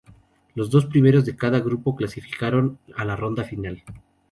[0.55, 3.83] Los dos primeros de cada grupo clasificaron a la ronda final.